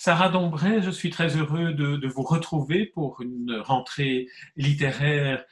[0.00, 5.44] Sarah Dombray, je suis très heureux de, vous retrouver pour une rentrée littéraire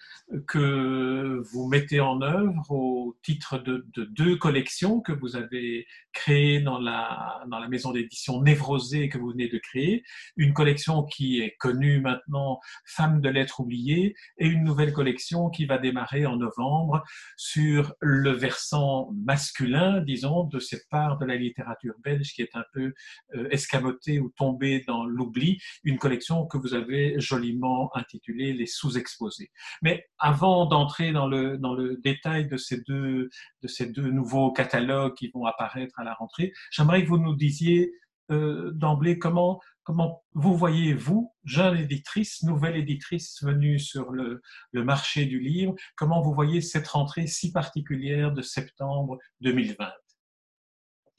[0.47, 6.79] que vous mettez en œuvre au titre de, deux collections que vous avez créées dans
[6.79, 10.03] la, maison d'édition Névrosée que vous venez de créer.
[10.37, 15.67] Une collection qui est connue maintenant, Femmes de lettres oubliées, et une nouvelle collection qui
[15.67, 17.03] va démarrer en novembre
[17.37, 22.65] sur le versant masculin, disons, de cette part de la littérature belge qui est un
[22.73, 22.95] peu
[23.35, 29.51] euh, escamotée ou tombée dans l'oubli, une collection que vous avez joliment intitulée Les sous-exposés.
[29.83, 33.29] Mais avant d'entrer dans le, dans le détail de ces, deux,
[33.63, 37.93] de ces deux nouveaux catalogues qui vont apparaître à rentrée, j'aimerais que vous nous disiez
[38.31, 44.43] euh, d'emblée comment, comment vous voyez, vous, jeune éditrice, nouvelle éditrice venue sur le,
[44.73, 49.89] le, marché du livre, comment vous voyez cette rentrée si particulière de septembre 2020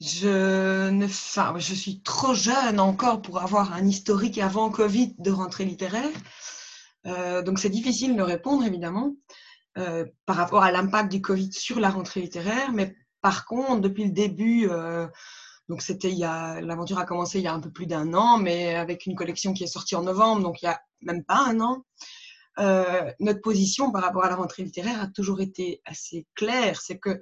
[0.00, 5.30] je, ne, enfin, je suis trop jeune encore pour avoir un historique avant Covid de
[5.30, 6.10] rentrée littéraire.
[7.06, 9.16] Euh, donc c'est difficile de répondre évidemment
[9.78, 12.96] euh, par rapport à l'impact du Covid sur la rentrée littéraire, mais
[13.28, 15.06] par contre depuis le début, euh,
[15.68, 18.74] donc c'était il l'aventure a commencé il y a un peu plus d'un an, mais
[18.74, 21.60] avec une collection qui est sortie en novembre, donc il y a même pas un
[21.60, 21.84] an.
[23.20, 27.20] notre position par rapport à la rentrée littéraire a toujours été assez claire, c'est que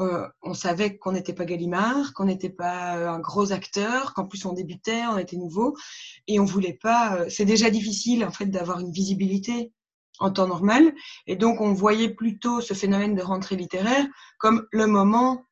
[0.00, 4.26] euh, on savait qu'on n'était pas Gallimard, qu'on n'était pas euh, un gros acteur, qu'en
[4.26, 5.76] plus on débutait, on était nouveau,
[6.28, 7.16] et on voulait pas.
[7.16, 9.72] Euh, c'est déjà difficile en fait d'avoir une visibilité
[10.22, 10.92] en temps normal,
[11.26, 14.06] et donc on voyait plutôt ce phénomène de rentrée littéraire
[14.38, 15.44] comme le moment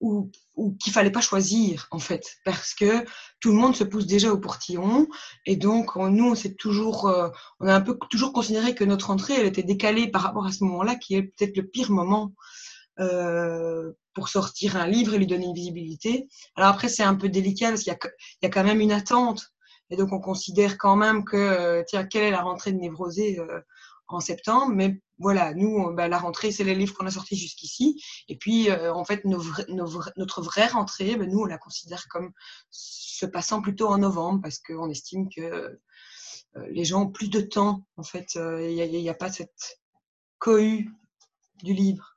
[0.00, 3.04] où, où qu'il fallait pas choisir en fait, parce que
[3.40, 5.08] tout le monde se pousse déjà au portillon,
[5.46, 7.10] et donc nous on s'est toujours,
[7.60, 10.52] on a un peu toujours considéré que notre rentrée elle était décalée par rapport à
[10.52, 12.32] ce moment-là, qui est peut-être le pire moment
[12.98, 16.26] euh, pour sortir un livre et lui donner une visibilité.
[16.56, 19.52] Alors après, c'est un peu délicat parce qu'il y, a quand même une attente.
[19.90, 23.38] Et donc, on considère quand même que, euh, tiens, quelle est la rentrée de Névrosé
[23.38, 23.60] euh,
[24.08, 24.72] en septembre?
[24.74, 28.02] Mais voilà, nous, bah, la rentrée, c'est les livres qu'on a sortis jusqu'ici.
[28.28, 32.32] Et puis, en fait, notre vraie rentrée, bah, nous, on la considère comme
[32.70, 35.78] se passant plutôt en novembre parce qu'on estime que
[36.68, 37.86] les gens ont plus de temps.
[37.96, 39.80] En fait, il n'y a, a, pas cette
[40.38, 40.90] cohue
[41.62, 42.15] du livre.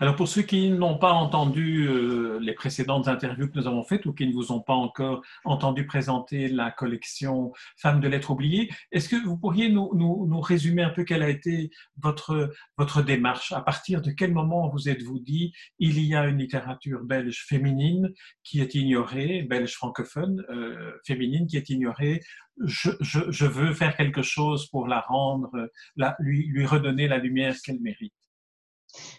[0.00, 4.06] Alors pour ceux qui n'ont pas entendu euh, les précédentes interviews que nous avons faites
[4.06, 8.70] ou qui ne vous ont pas encore entendu présenter la collection Femmes de lettres oubliées,
[8.90, 13.52] est-ce que vous pourriez nous, nous, résumer un peu quelle a été votre, votre démarche?
[13.52, 18.12] À partir de quel moment vous êtes-vous dit il y a une littérature belge féminine
[18.44, 22.20] qui est ignorée, belge francophone euh, féminine qui est ignorée
[22.64, 27.18] je, je, je, veux faire quelque chose pour la rendre, la, lui, lui redonner la
[27.18, 28.14] lumière qu'elle mérite?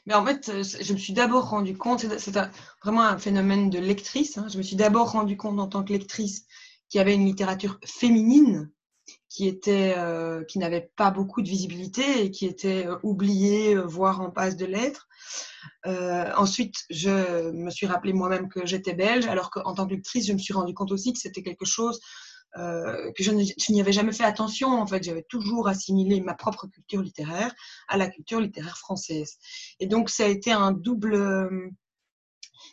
[0.06, 2.40] Mais en fait, euh, je me suis d'abord rendu compte, c'est
[2.84, 4.48] vraiment un phénomène de lectrice, hein.
[4.50, 6.46] je me suis d'abord rendu compte en tant que lectrice
[6.90, 8.72] qu'il y avait une littérature féminine
[9.30, 14.22] qui était euh, qui n'avait pas beaucoup de visibilité et qui était euh, oubliée, voire
[14.22, 15.08] en passe de l'être.
[15.86, 20.34] ensuite, je me suis rappelé moi-même que j'étais belge, alors qu'en tant que lectrice, je
[20.34, 22.00] me suis rendu compte aussi que c'était quelque chose
[22.58, 24.70] euh, que je n'y avais jamais fait attention.
[24.70, 27.54] En fait, j'avais toujours assimilé ma propre culture littéraire
[27.88, 29.38] à la culture littéraire française.
[29.80, 31.72] Et donc, ça a été un double.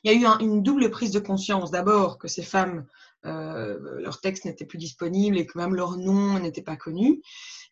[0.03, 1.71] Il y a eu une double prise de conscience.
[1.71, 2.87] D'abord, que ces femmes,
[3.27, 7.22] euh, leurs textes n'étaient plus disponibles et que même leur nom n'était pas connu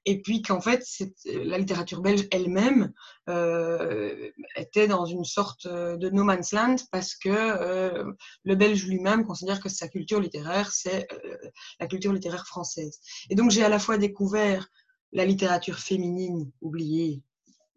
[0.05, 0.85] et puis qu'en fait,
[1.27, 2.93] la littérature belge elle-même
[3.29, 8.13] euh, était dans une sorte de no man's land parce que euh,
[8.45, 11.37] le belge lui-même considère que sa culture littéraire, c'est euh,
[11.79, 12.99] la culture littéraire française.
[13.31, 14.69] Et donc, j'ai à la fois découvert
[15.13, 17.23] la littérature féminine oubliée,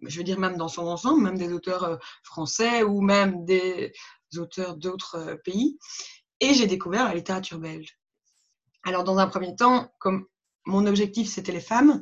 [0.01, 3.93] je veux dire même dans son ensemble, même des auteurs français ou même des
[4.37, 5.77] auteurs d'autres pays,
[6.39, 7.99] et j'ai découvert la littérature belge.
[8.83, 10.27] Alors, dans un premier temps, comme
[10.65, 12.01] mon objectif, c'était les femmes.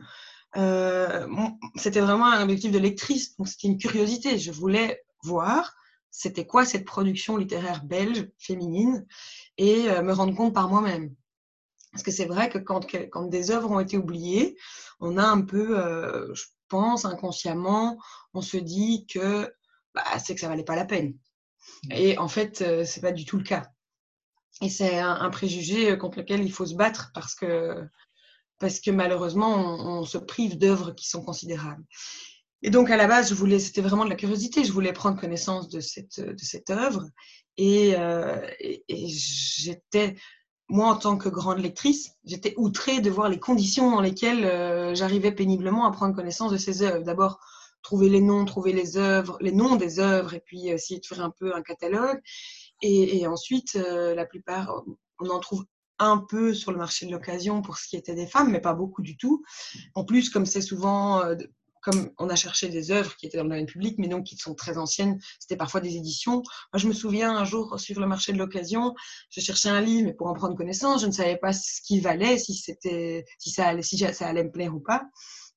[0.56, 1.28] Euh,
[1.76, 4.38] c'était vraiment un objectif de lectrice, donc c'était une curiosité.
[4.38, 5.74] Je voulais voir
[6.12, 9.08] c'était quoi cette production littéraire belge féminine
[9.58, 11.16] et euh, me rendre compte par moi-même.
[11.92, 12.86] Parce que c'est vrai que quand,
[13.30, 14.56] des œuvres ont été oubliées,
[15.00, 17.98] on a un peu, euh, je pense, inconsciemment,
[18.36, 19.52] on se dit que
[19.96, 21.18] bah, c'est que ça valait pas la peine.
[21.90, 23.72] Et en fait, c'est pas du tout le cas.
[24.62, 27.88] Et c'est un, préjugé contre lequel il faut se battre parce que
[28.64, 31.84] parce que malheureusement, on, se prive d'œuvres qui sont considérables.
[32.62, 34.64] Et donc, à la base, je voulais, c'était vraiment de la curiosité.
[34.64, 37.04] Je voulais prendre connaissance de cette, œuvre.
[37.58, 38.40] Et, euh,
[38.88, 40.16] j'étais,
[40.70, 44.96] moi, en tant que grande lectrice, j'étais outrée de voir les conditions dans lesquelles euh,
[44.96, 47.04] j'arrivais péniblement à prendre connaissance de ces œuvres.
[47.04, 47.42] D'abord,
[47.82, 51.20] trouver les noms, trouver les œuvres, les noms des œuvres, et puis essayer de faire
[51.20, 52.22] un peu un catalogue.
[52.82, 54.86] Et, ensuite, euh, la plupart,
[55.20, 55.66] on en trouve
[56.00, 58.74] un peu sur le marché de l'occasion pour ce qui était des femmes, mais pas
[58.74, 59.44] beaucoup du tout.
[59.96, 61.22] En plus, comme c'est souvent
[61.84, 64.38] comme on a cherché des œuvres qui étaient dans le domaine public, mais donc qui
[64.38, 66.42] sont très anciennes, c'était parfois des éditions.
[66.72, 68.96] Moi, je me souviens un jour sur le marché de l'occasion,
[69.30, 72.02] je cherchais un livre, mais pour en prendre connaissance, je ne savais pas ce qu'il
[72.02, 75.04] valait, si c'était, si ça allait, si ça allait me plaire ou pas.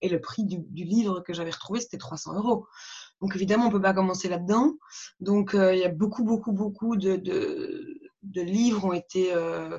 [0.02, 2.66] Et le prix du, livre que j'avais retrouvé, c'était 300 euros.
[3.22, 4.74] Donc évidemment, on peut pas commencer là-dedans.
[5.20, 9.78] Donc euh, il y a beaucoup, beaucoup, beaucoup de, de, livres ont été euh,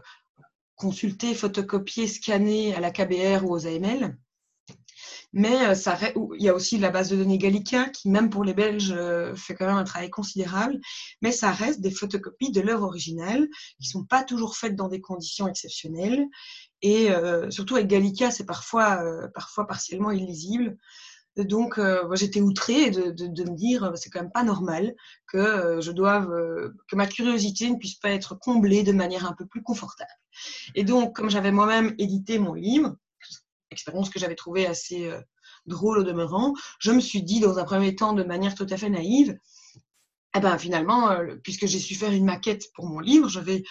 [0.78, 4.18] consultés, photocopiés, scannés à la KBR ou aux AML.
[5.34, 8.44] Mais euh, ça, il y a aussi la base de données Gallica qui, même pour
[8.44, 10.80] les Belges, euh, fait quand même un travail considérable.
[11.22, 13.48] Mais ça reste des photocopies de l'œuvre originale
[13.82, 16.26] qui sont pas toujours faites dans des conditions exceptionnelles.
[16.82, 19.04] Et euh, surtout avec Gallica, c'est parfois,
[19.34, 20.78] parfois partiellement illisible.
[21.38, 24.96] Donc, moi, j'étais outrée de, de, me dire, c'est quand même pas normal
[25.28, 26.28] que je doive,
[26.88, 30.10] que ma curiosité ne puisse pas être comblée de manière un peu plus confortable.
[30.76, 32.96] Et donc, comme j'avais moi-même édité mon livre,
[33.72, 35.22] expérience que j'avais trouvée assez euh,
[35.66, 38.78] drôle au demeurant, je me suis dit dans un premier temps de manière tout à
[38.78, 39.38] fait naïve,
[40.36, 43.64] eh ben finalement, euh, puisque j'ai su faire une maquette pour mon livre, je vais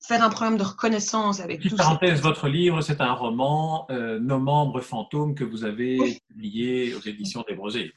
[0.00, 4.38] faire un programme de reconnaissance avec tout parenthèse, votre livre, c'est un roman, euh, Nos
[4.38, 7.92] membres fantômes, que vous avez publié aux éditions des Brosés.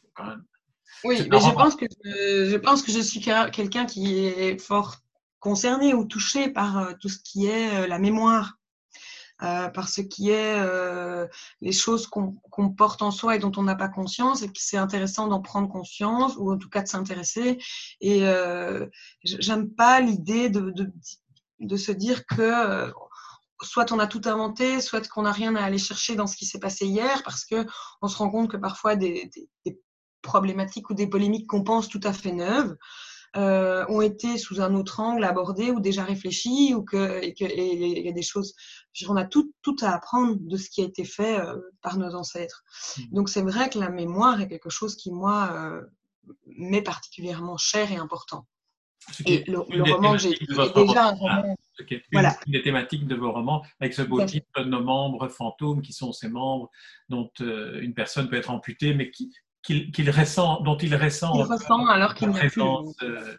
[1.03, 4.97] Oui, mais je pense, que je, pense que je suis quelqu'un qui est fort
[5.39, 8.57] concerné ou touché par tout ce qui est la mémoire
[9.43, 11.27] euh, par ce qui est euh,
[11.59, 14.77] les choses qu'on porte en soi et dont on n'a pas conscience, et que c'est
[14.77, 17.57] intéressant d'en prendre conscience, ou en tout cas de s'intéresser.
[17.99, 18.85] Et euh,
[19.23, 20.89] j'aime pas l'idée de, de,
[21.59, 22.91] de, se dire que euh,
[23.61, 26.45] soit on a tout inventé, soit qu'on n'a rien à aller chercher dans ce qui
[26.45, 27.65] s'est passé hier, parce que
[28.01, 29.79] on se rend compte que parfois des, des, des
[30.21, 32.75] problématiques ou des polémiques qu'on pense tout à fait neuves,
[33.35, 38.05] euh, ont été sous un autre angle abordés ou déjà réfléchis ou que et il
[38.05, 38.53] y a des choses
[39.09, 42.13] on a tout tout à apprendre de ce qui a été fait euh, par nos
[42.13, 42.63] ancêtres
[42.97, 43.01] mmh.
[43.11, 45.81] donc c'est vrai que la mémoire est quelque chose qui moi euh,
[46.45, 48.45] m'est particulièrement cher et important
[49.25, 50.35] et le, roman que j'ai
[50.75, 51.55] déjà un roman
[52.11, 52.37] voilà.
[52.45, 56.11] une des thématiques de vos romans, avec ce beau titre, Nos membres fantômes, qui sont
[56.11, 56.69] ces membres
[57.09, 59.33] dont une personne peut être amputée, mais qui,
[59.63, 61.33] qu'il ressent, dont il ressent.
[61.35, 62.61] Il ressent alors qu'il n'a plus.
[62.61, 63.37] Euh...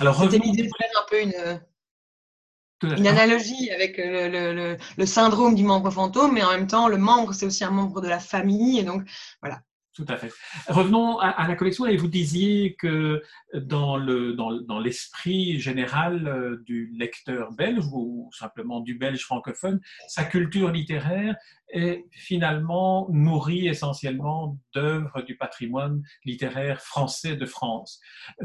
[0.00, 5.54] Alors, C'était l'idée de faire un peu une, une analogie avec le, le, le, syndrome
[5.54, 8.20] du membre fantôme, mais en même temps, le membre, c'est aussi un membre de la
[8.20, 8.78] famille.
[8.78, 9.08] Et donc,
[9.40, 9.62] voilà,
[9.94, 10.32] tout à fait.
[10.68, 13.22] Revenons à, la collection et vous disiez que
[13.54, 20.70] dans, dans, l'esprit général euh, du lecteur belge ou simplement du belge francophone, sa culture
[20.70, 21.36] littéraire
[21.68, 28.00] est finalement nourrie essentiellement d'œuvres du patrimoine littéraire français de France.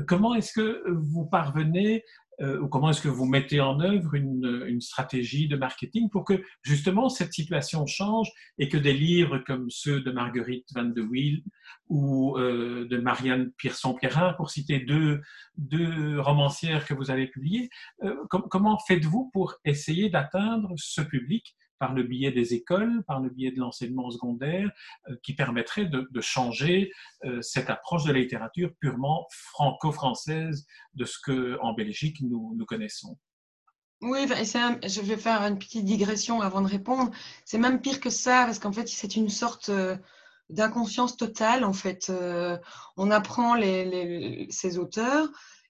[0.06, 4.80] Comment est-ce que vous parvenez euh, ou comment est-ce que vous mettez en œuvre une,
[4.80, 10.02] stratégie de marketing pour que justement cette situation change et que des livres comme ceux
[10.02, 11.42] de Marguerite Van de Wiel
[11.90, 15.22] ou euh, de Marianne Pierson-Pierrin, pour citer deux,
[15.58, 17.70] deux romancières que vous avez publiées,
[18.04, 23.30] euh, comment faites-vous pour essayer d'atteindre ce public par le biais des écoles, par le
[23.30, 24.70] biais de l'enseignement secondaire,
[25.10, 26.92] euh, qui permettrait de, changer
[27.26, 30.66] euh, cette approche de la littérature purement franco-française
[30.96, 33.18] de ce que en Belgique nous, nous connaissons.
[34.02, 37.12] Oui, je vais faire une petite digression avant de répondre.
[37.46, 39.96] C'est même pire que ça, parce qu'en fait, c'est une sorte euh,
[40.50, 41.64] d'inconscience totale.
[41.64, 42.12] En fait,
[42.96, 45.30] on apprend les, ces auteurs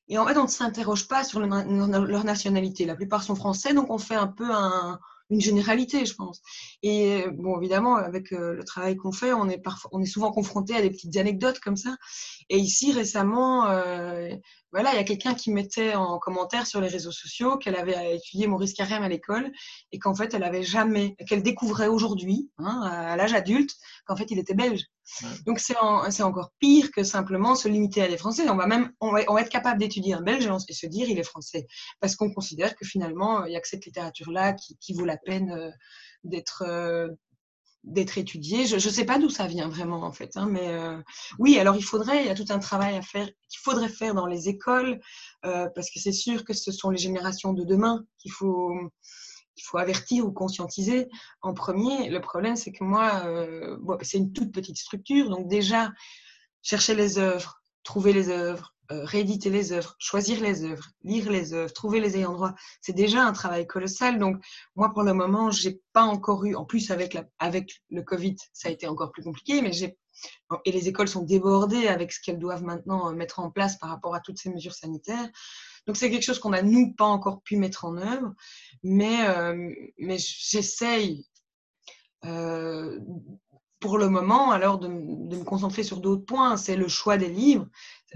[0.09, 2.85] et en fait, on ne s'interroge pas sur leur nationalité.
[2.85, 6.41] La plupart sont français, donc on fait un peu un, une généralité, je pense.
[6.83, 10.31] Et bon, évidemment, avec euh, le travail qu'on fait, on est, parfois, on est souvent
[10.31, 11.97] confronté à des petites anecdotes comme ça.
[12.49, 14.29] Et ici, récemment, euh,
[14.71, 18.17] voilà, il y a quelqu'un qui mettait en commentaire sur les réseaux sociaux qu'elle avait
[18.17, 19.51] étudié Maurice Carême à l'école
[19.91, 23.71] et qu'en fait, elle avait jamais, qu'elle découvrait aujourd'hui, hein, à l'âge adulte,
[24.05, 24.83] qu'en fait, il était belge.
[25.45, 28.49] Donc, c'est encore pire que simplement se limiter à des Français.
[28.49, 31.23] On va même, on va, être capable d'étudier un Belge et se dire il est
[31.23, 31.65] français.
[32.01, 35.17] Parce qu'on considère que finalement, il n'y a que cette littérature-là qui, qui, vaut la
[35.17, 35.71] peine euh,
[36.25, 37.07] d'être euh,
[37.87, 38.67] d'être étudié.
[38.67, 41.01] Je ne sais pas d'où ça vient vraiment en fait, hein, mais euh,
[41.39, 44.13] oui, alors il faudrait, il y a tout un travail à faire qu'il faudrait faire
[44.13, 44.99] dans les écoles,
[45.45, 48.73] euh, parce que c'est sûr que ce sont les générations de demain qu'il faut,
[49.73, 51.07] avertir ou conscientiser
[51.41, 52.09] en premier.
[52.09, 55.91] Le problème, c'est que moi, euh, c'est une toute petite structure, donc déjà,
[56.61, 61.53] chercher les œuvres, trouver les œuvres, euh, rééditer les œuvres, choisir les œuvres, lire les
[61.53, 64.17] œuvres, trouver les ayants droit, c'est déjà un travail colossal.
[64.17, 64.41] Donc,
[64.75, 68.37] moi, pour le moment, j'ai pas encore eu, en plus avec, la, avec le Covid,
[68.53, 69.97] ça a été encore plus compliqué, mais j'ai
[70.65, 73.89] et les écoles sont débordées avec ce qu'elles doivent maintenant euh, mettre en place par
[73.89, 75.29] rapport à toutes ces mesures sanitaires.
[75.85, 78.33] Donc c'est quelque chose qu'on a nous pas encore pu mettre en œuvre,
[78.81, 79.19] mais
[79.99, 81.27] mais j'essaye
[83.79, 87.67] pour le moment, alors de, me concentrer sur d'autres points, c'est le choix des livres.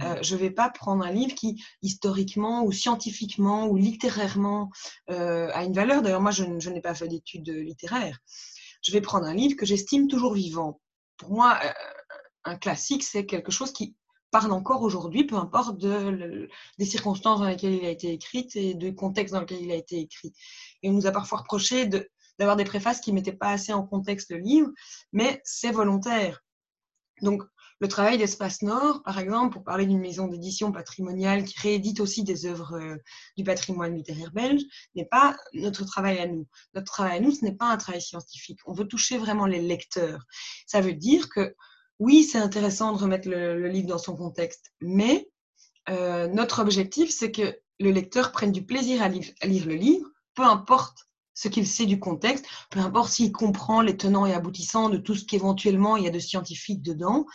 [0.02, 4.72] Euh, je ne vais pas prendre un livre qui, historiquement ou scientifiquement ou littérairement,
[5.10, 6.02] euh, a une valeur.
[6.02, 8.20] D'ailleurs, moi, je, n'ai pas fait d'études littéraires.
[8.82, 10.82] Je vais prendre un livre que j'estime toujours vivant.
[11.18, 11.72] Pour moi, euh,
[12.46, 13.96] un classique, c'est quelque chose qui
[14.32, 16.48] parle encore aujourd'hui, peu importe de,
[16.80, 19.76] des circonstances dans lesquelles il a été écrit et du contexte dans lequel il a
[19.76, 20.34] été écrit.
[20.82, 22.10] Et on nous a parfois reproché de
[22.40, 24.70] d'avoir des préfaces qui ne mettaient pas assez en contexte le livre,
[25.12, 26.44] mais c'est volontaire.
[27.22, 27.44] Donc,
[27.82, 32.24] le travail d'Espace Nord, par exemple, pour parler d'une maison d'édition patrimoniale qui réédite aussi
[32.24, 32.96] des œuvres euh,
[33.38, 34.62] du patrimoine littéraire belge,
[34.94, 36.48] n'est pas notre travail à nous.
[36.76, 38.60] Notre travail à nous, ce n'est pas un travail scientifique.
[38.68, 40.24] On veut toucher vraiment les lecteurs.
[40.68, 41.56] Ça veut dire que,
[41.98, 45.28] oui, c'est intéressant de remettre le, livre dans son contexte, mais
[45.90, 49.34] euh, notre objectif, c'est que le lecteur prenne du plaisir à lire
[49.66, 54.26] le livre, peu importe ce qu'il sait du contexte, peu importe s'il comprend les tenants
[54.26, 57.26] et aboutissants de tout ce qu'éventuellement il y a de scientifique dedans.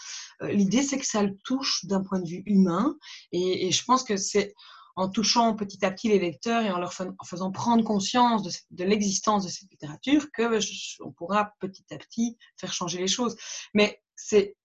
[0.42, 2.96] Euh, l'idée, c'est que ça le touche d'un point de vue humain.
[3.32, 4.54] Et, je pense que c'est
[4.96, 9.44] en touchant petit à petit les lecteurs et en leur faisant prendre conscience de, l'existence
[9.44, 10.58] de cette littérature que
[11.04, 13.36] on pourra petit à petit faire changer les choses.
[13.74, 14.56] Mais c'est,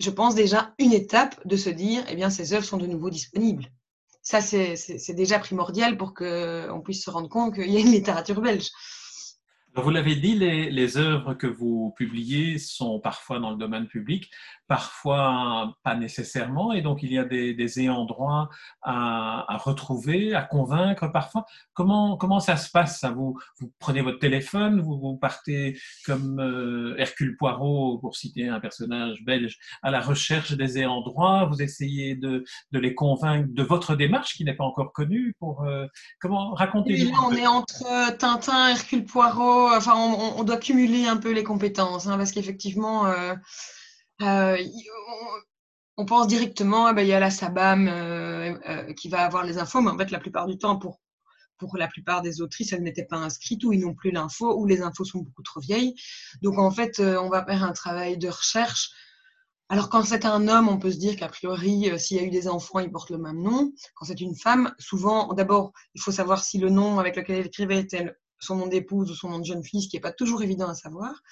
[0.00, 3.10] je pense, déjà une étape de se dire, eh bien, ces œuvres sont de nouveau
[3.10, 3.70] disponibles
[4.28, 8.42] ça, c'est déjà primordial pour qu'on puisse se rendre compte qu'il y a une littérature
[8.42, 8.68] belge.
[9.82, 14.30] Vous l'avez dit, les, les, œuvres que vous publiez sont parfois dans le domaine public,
[14.66, 18.48] parfois pas nécessairement, et donc il y a des, des ayants droit
[18.82, 21.44] à, à, retrouver, à convaincre parfois.
[21.74, 23.10] Comment, comment ça se passe ça?
[23.10, 28.60] Vous, vous prenez votre téléphone, vous, vous partez comme euh, Hercule Poirot, pour citer un
[28.60, 33.62] personnage belge, à la recherche des ayants droit, vous essayez de, de les convaincre de
[33.62, 35.34] votre démarche qui n'est pas encore connue.
[35.38, 35.86] Pour, euh,
[36.20, 36.52] comment?
[36.54, 42.06] Racontez-nous On est entre Tintin, Hercule Poirot, enfin on, doit cumuler un peu les compétences,
[42.06, 43.06] hein, parce qu'effectivement...
[43.06, 43.34] Euh,
[44.22, 44.58] euh,
[45.96, 49.58] on pense directement, ah ben, il y a la SABAM euh, qui va avoir les
[49.58, 51.00] infos, mais en fait, la plupart du temps, pour,
[51.58, 54.64] pour la plupart des autrices, elles n'étaient pas inscrites ou ils n'ont plus l'info ou
[54.64, 55.94] les infos sont beaucoup trop vieilles.
[56.40, 58.90] Donc, en fait, on va faire un travail de recherche.
[59.68, 62.30] Alors, quand c'est un homme, on peut se dire qu'a priori, s'il y a eu
[62.30, 63.72] des enfants, il porte le même nom.
[63.96, 67.46] Quand c'est une femme, souvent, d'abord, il faut savoir si le nom avec lequel elle
[67.46, 70.12] écrivait était son nom d'épouse ou son nom de jeune fille, ce qui n'est pas
[70.12, 71.22] toujours évident à savoir.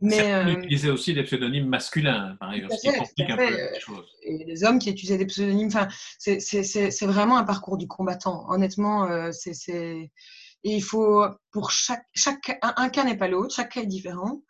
[0.00, 3.80] Mais euh, utilisaient aussi des pseudonymes masculins, par ailleurs, ce qui complique un peu les
[3.80, 4.08] choses.
[4.22, 8.44] Et les hommes qui utilisaient des pseudonymes, enfin, c'est vraiment un parcours du combattant.
[8.48, 10.10] Honnêtement, euh, c'est
[10.64, 14.42] et il faut pour chaque chaque un, cas n'est pas l'autre, chaque cas est différent.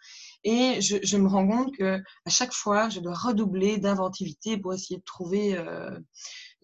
[0.45, 4.75] Et je, je, me rends compte que à chaque fois, je dois redoubler d'inventivité pour
[4.75, 5.97] essayer de trouver euh,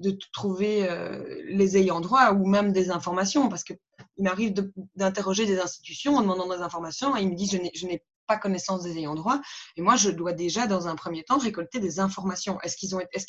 [0.01, 3.79] de trouver euh, les ayants droit ou même des informations, parce qu'il
[4.19, 4.55] m'arrive
[4.95, 8.83] d'interroger des institutions en demandant des informations et ils me disent je n'ai pas connaissance
[8.83, 9.41] des ayants droit.
[9.77, 12.61] Et moi, je dois déjà, dans un premier temps, récolter des informations.
[12.61, 13.27] Est-ce qu'ils est-ce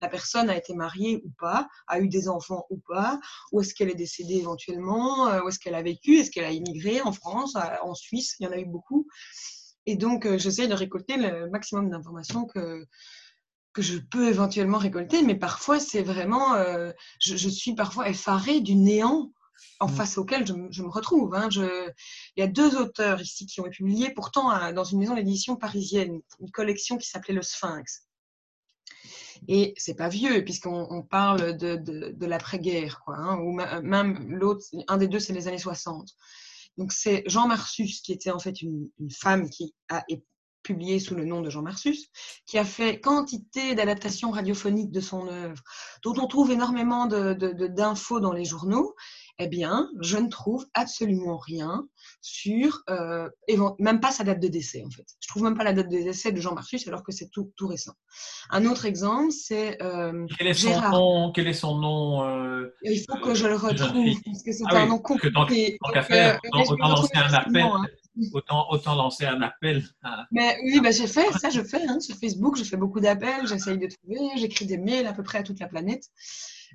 [0.00, 3.18] la personne a été mariée ou pas, a eu des enfants ou pas,
[3.50, 6.52] ou est-ce qu'elle est décédée éventuellement, euh, où est-ce qu'elle a vécu, est-ce qu'elle a
[6.52, 9.08] immigré en France, en Suisse, il y en a eu beaucoup.
[9.86, 12.86] Et donc, euh, j'essaie de récolter le maximum d'informations que,
[13.72, 18.74] que je peux éventuellement récolter, mais parfois c'est vraiment, euh, je, suis parfois effarée du
[18.74, 19.32] néant
[19.80, 19.94] en mmh.
[19.94, 21.34] face auquel je, me retrouve.
[21.34, 21.48] Hein.
[21.50, 21.90] Je,
[22.36, 26.20] il y a deux auteurs ici qui ont publié pourtant dans une maison d'édition parisienne
[26.40, 28.06] une collection qui s'appelait Le Sphinx.
[29.48, 33.16] Et c'est pas vieux, puisqu'on parle de, de, l'après-guerre, quoi.
[33.16, 33.52] Hein, ou
[33.82, 36.10] même l'autre, un des deux, c'est les années 60.
[36.78, 40.04] Donc c'est Jean Marsus, qui était en fait une, une femme qui a
[40.62, 42.08] publié sous le nom de Jean Marsus,
[42.46, 45.62] qui a fait quantité d'adaptations radiophoniques de son œuvre,
[46.02, 48.94] dont on trouve énormément d'infos de, dans les journaux,
[49.38, 51.86] eh bien, je ne trouve absolument rien
[52.20, 53.28] sur, euh,
[53.78, 55.06] même pas sa date de décès en fait.
[55.20, 57.52] Je trouve même pas la date de décès de Jean Marsus alors que c'est tout,
[57.56, 57.94] tout récent.
[58.50, 63.02] Un autre exemple, c'est euh, quel, est son nom, quel est son nom euh, Il
[63.08, 65.78] faut que je le retrouve parce que c'est ah un nom compliqué.
[65.82, 67.62] Tant qu'à faire, autant lancer un appel.
[67.62, 67.86] Hein.
[68.32, 69.84] Autant, autant, lancer un appel.
[70.30, 73.46] Mais oui, bah, j'ai fait ça, je fais hein, sur Facebook, je fais beaucoup d'appels,
[73.46, 76.04] j'essaye de trouver, j'écris des mails à peu près à toute la planète.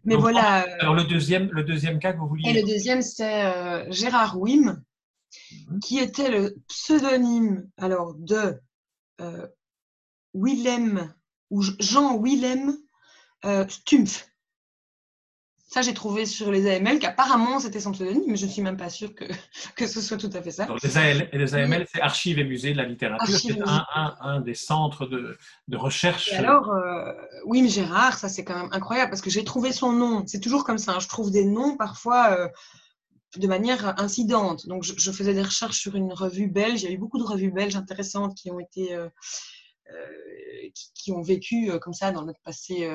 [0.04, 0.64] Mais voilà.
[0.64, 2.50] Euh, alors le deuxième, le deuxième cas que vous vouliez.
[2.50, 4.82] Et le deuxième, c'est euh, Gérard Wim,
[5.70, 5.80] mhm.
[5.80, 8.60] qui était le pseudonyme alors de
[9.22, 9.48] euh,
[10.34, 11.14] Willem
[11.52, 12.78] ou Jean Willem
[13.68, 14.28] Stumpf.
[15.70, 18.78] Ça, j'ai trouvé sur les AML qu'apparemment c'était son pseudonyme, mais je ne suis même
[18.78, 19.26] pas sûre que,
[19.76, 20.66] que ce soit tout à fait ça.
[21.34, 23.38] les, AML, c'est Archives et Musées de la littérature.
[23.38, 26.32] C'est un, des centres de, de recherche.
[26.32, 27.12] alors, euh,
[27.46, 30.24] oui, mais Gérard, ça c'est quand même incroyable parce que j'ai trouvé son nom.
[30.26, 30.94] C'est toujours comme ça.
[30.94, 31.00] Hein.
[31.02, 32.32] Je trouve des noms parfois.
[32.32, 32.48] Euh,
[33.36, 34.68] de manière incidente.
[34.68, 36.82] Donc, je, faisais des recherches sur une revue belge.
[36.82, 39.10] Il y a eu beaucoup de revues belges intéressantes qui ont été, euh,
[40.96, 42.90] qui, ont vécu comme ça dans notre passé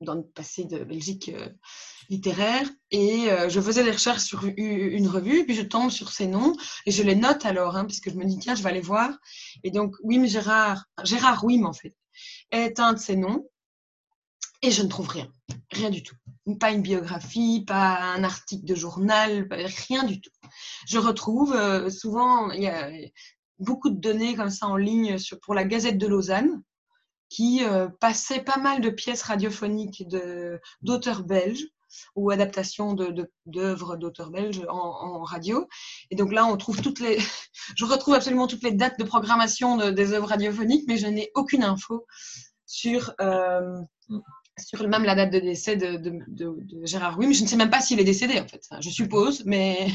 [0.00, 1.48] dans le passé de Belgique euh,
[2.08, 2.68] littéraire.
[2.90, 6.54] Et euh, je faisais des recherches sur une, revue, puis je tombe sur ces noms
[6.86, 9.10] et je les note alors, hein, puisque je me dis, tiens, je vais aller voir.
[9.64, 11.94] Et donc, Wim Gérard, Gérard Wim en fait,
[12.50, 13.48] est un de ces noms.
[14.64, 15.28] Et je ne trouve rien,
[15.72, 16.14] rien du tout.
[16.60, 19.48] Pas une biographie, pas un article de journal,
[19.88, 20.30] rien du tout.
[20.86, 22.90] Je retrouve euh, souvent, il y a
[23.58, 26.62] beaucoup de données comme ça en ligne sur, pour la Gazette de Lausanne,
[27.32, 30.04] qui euh, passait pas mal de pièces radiophoniques
[30.82, 31.66] d'auteurs belges
[32.14, 32.94] ou adaptations
[33.46, 35.66] d'œuvres d'auteurs belges en, radio.
[36.10, 37.18] Et donc là, on trouve toutes les.
[37.76, 41.64] je retrouve absolument toutes les dates de programmation des œuvres radiophoniques, mais je n'ai aucune
[41.64, 42.06] info
[42.66, 43.14] sur.
[43.20, 43.80] Euh,
[44.58, 47.98] sur même la date de décès de, Gérard mais je ne sais même pas s'il
[47.98, 48.62] est décédé en fait.
[48.80, 49.86] Je suppose, mais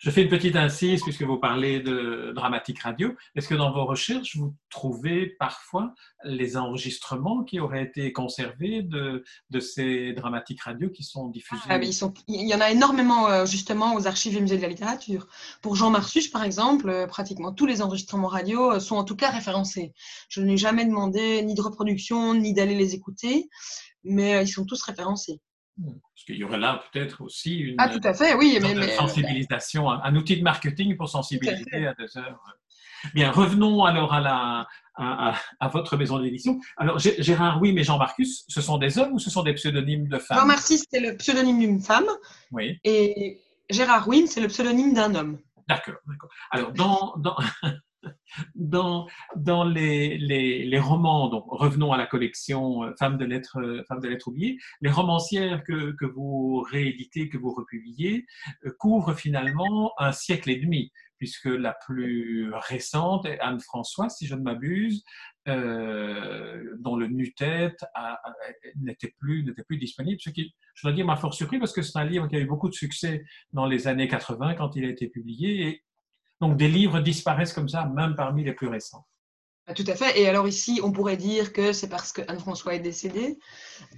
[0.00, 3.14] je fais une petite incise puisque vous parlez de dramatique radio.
[3.34, 9.24] Est-ce que dans vos recherches, vous trouvez parfois les enregistrements qui auraient été conservés de,
[9.60, 11.62] ces dramatiques radio qui sont diffusés?
[11.68, 11.78] Ah,
[12.28, 15.26] Il y en a énormément euh, justement aux archives et musées de la littérature.
[15.62, 19.16] Pour Jean Marsuche, par exemple, euh, pratiquement tous les enregistrements radio euh, sont en tout
[19.16, 19.92] cas référencés.
[20.28, 23.48] Je n'ai jamais demandé ni de reproduction, ni d'aller les écouter,
[24.04, 25.40] mais ils sont tous référencés.
[25.78, 29.90] Parce qu'il y aurait là peut-être aussi une, ah, tout à fait, oui, mais, sensibilisation,
[29.90, 32.42] un, outil de marketing pour sensibiliser à, deux heures.
[33.14, 34.66] Bien, revenons alors à, la,
[34.96, 36.58] à, votre maison d'édition.
[36.78, 40.08] Alors, Gérard oui, mais Jean Marcus, ce sont des hommes ou ce sont des pseudonymes
[40.08, 40.38] de femmes?
[40.38, 42.08] Jean Marcus, c'est le pseudonyme d'une femme.
[42.52, 42.78] Oui.
[42.82, 45.38] Et Gérard oui, c'est le pseudonyme d'un homme.
[45.68, 46.30] D'accord, d'accord.
[46.52, 47.36] Alors, dans, dans,
[48.54, 49.06] dans,
[49.64, 54.28] les, romans, donc revenons à la collection euh, Femmes de lettres, euh, Femmes de lettres
[54.28, 58.26] oubliées, les romancières que, vous rééditez, que vous republiez,
[58.64, 64.34] euh, couvrent finalement un siècle et demi, puisque la plus récente est Anne-François, si je
[64.34, 65.04] ne m'abuse,
[65.46, 67.84] dont le nu-tête
[68.74, 71.98] n'était plus, plus disponible, ce qui, je dois dire, m'a fort surpris parce que c'est
[71.98, 74.88] un livre qui a eu beaucoup de succès dans les années 80 quand il a
[74.88, 75.84] été publié
[76.40, 79.06] donc des livres disparaissent comme ça, même parmi les plus récents.
[79.68, 80.20] Ah, tout à fait.
[80.20, 83.36] Et alors ici, on pourrait dire que c'est parce que Anne-François est décédée,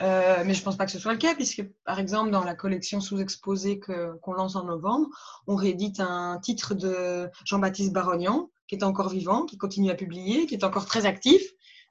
[0.00, 2.42] euh, mais je ne pense pas que ce soit le cas, puisque par exemple dans
[2.42, 5.08] la collection sous-exposée qu'on lance en novembre,
[5.46, 10.46] on réédite un titre de Jean-Baptiste Barognan, qui est encore vivant, qui continue à publier,
[10.46, 11.42] qui est encore très actif,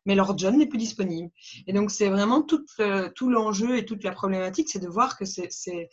[0.08, 1.30] mais Lord John n'est plus disponible.
[1.68, 2.66] Et donc c'est vraiment tout,
[3.14, 5.90] tout l'enjeu et toute la problématique, c'est de voir que c'est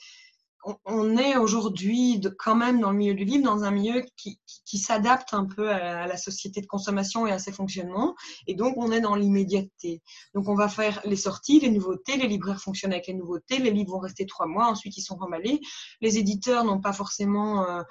[0.84, 4.38] on est aujourd'hui quand même dans le milieu du livre, dans un milieu qui,
[4.78, 8.16] s'adapte un peu à, la société de consommation et à ses fonctionnements.
[8.46, 10.02] Et donc, on est dans l'immédiateté.
[10.34, 13.70] Donc, on va faire les sorties, les nouveautés, les libraires fonctionnent avec les nouveautés, les
[13.70, 15.60] livres vont rester trois mois, ensuite ils sont remballés.
[16.00, 17.82] Les éditeurs n'ont pas forcément euh,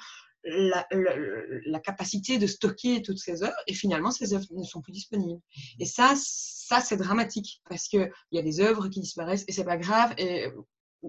[0.46, 5.42] la, capacité de stocker toutes ces œuvres et finalement, ces œuvres ne sont plus disponibles.
[5.80, 9.64] Et ça, ça c'est dramatique parce qu'il y a des œuvres qui disparaissent et c'est
[9.64, 10.14] pas grave.
[10.18, 10.48] Et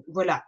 [0.09, 0.45] voilà.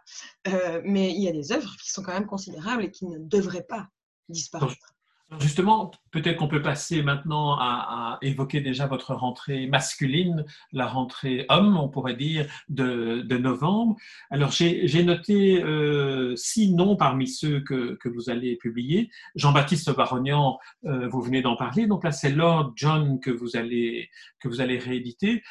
[0.47, 3.17] Euh, mais il y a des œuvres qui sont quand même considérables et qui ne
[3.19, 3.87] devraient pas
[4.29, 4.93] disparaître.
[5.41, 11.75] Justement, peut-être qu'on peut passer maintenant à, évoquer déjà votre rentrée masculine, la rentrée homme,
[11.75, 13.97] on pourrait dire, de, novembre.
[14.29, 19.09] Alors, j'ai noté euh, six noms parmi ceux que, vous allez publier.
[19.35, 21.87] Jean-Baptiste Barognan, euh, vous venez d'en parler.
[21.87, 25.43] Donc là, c'est Lord John que vous allez, que vous allez rééditer.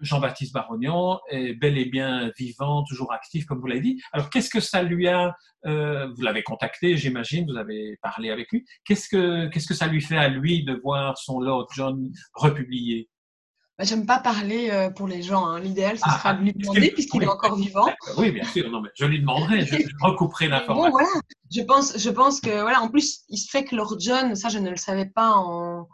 [0.00, 4.00] Jean-Baptiste Barognan est bel et bien vivant, toujours actif, comme vous l'avez dit.
[4.12, 5.34] Alors, qu'est-ce que ça lui a,
[5.66, 8.64] euh, vous l'avez contacté, j'imagine, vous avez parlé avec lui.
[8.84, 13.08] Qu'est-ce que, qu'est-ce que ça lui fait à lui de voir son Lord John republié?
[13.78, 15.46] Bah, J'aime pas parler euh, pour les gens.
[15.46, 15.60] Hein.
[15.60, 17.88] L'idéal, ce ah, sera de lui demander, puisqu'il est encore vivant.
[18.16, 18.70] Oui, bien sûr.
[18.70, 20.90] Non, mais je lui demanderai, je, recouperai l'information.
[20.90, 21.08] Bon, voilà.
[21.50, 24.48] Je pense, je pense que, voilà, en plus, il se fait que Lord John, ça,
[24.48, 25.88] je ne le savais pas en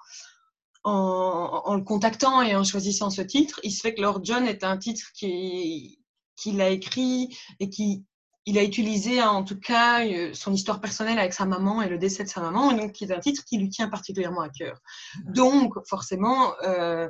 [0.85, 4.65] en, le contactant et en choisissant ce titre, il se fait que Lord John est
[4.65, 8.05] un titre qu'il a écrit et qui
[8.47, 11.97] il a utilisé en tout cas euh, son histoire personnelle avec sa maman et le
[11.97, 14.51] décès de sa maman, et donc qui est un titre qui lui tient particulièrement à
[14.51, 14.79] cœur.
[15.25, 17.09] Donc forcément, euh,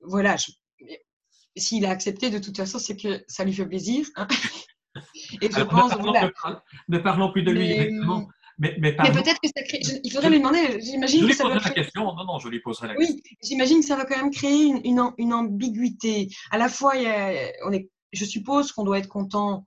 [0.00, 0.36] voilà,
[1.56, 4.06] s'il a accepté de toute façon, c'est que ça lui fait plaisir.
[4.16, 4.26] Hein.
[5.42, 5.92] et je pense,
[6.88, 8.28] ne, parlons, plus de lui, directement.
[8.60, 9.80] Mais, peut-être que ça crée.
[10.04, 10.80] il faudrait lui demander.
[10.80, 11.54] J'imagine que ça va.
[11.54, 12.04] la question.
[12.14, 13.16] Non, non, je lui poserai la question.
[13.16, 16.28] Oui, j'imagine que ça va quand même créer une, une, ambiguïté.
[16.50, 19.66] À la fois, il y a, on est je suppose qu'on doit être content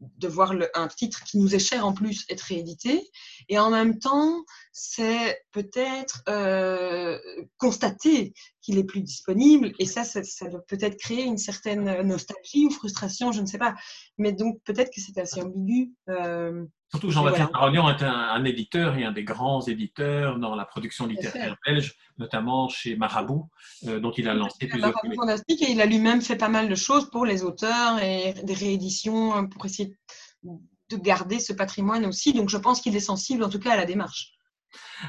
[0.00, 3.08] de voir un titre qui nous est cher en plus être réédité.
[3.48, 7.18] Et en même temps, c'est peut-être euh,
[7.56, 8.34] constater
[8.66, 9.72] qu'il est plus disponible.
[9.78, 13.58] Et ça, ça, ça doit peut-être créer une certaine nostalgie ou frustration, je ne sais
[13.58, 13.74] pas.
[14.18, 15.92] Mais donc, peut-être que c'est assez ambigu.
[16.08, 17.90] Euh, Surtout Jean-Baptiste voilà.
[17.92, 22.96] est un, éditeur et un des grands éditeurs dans la production littéraire belge, notamment chez
[22.96, 23.48] Marabout,
[23.86, 24.92] euh, dont il a lancé plusieurs.
[24.92, 28.34] Marabout fantastique et il a lui-même fait pas mal de choses pour les auteurs et
[28.42, 29.96] des rééditions pour essayer
[30.42, 32.32] de garder ce patrimoine aussi.
[32.32, 34.35] Donc je pense qu'il est sensible en tout cas à la démarche.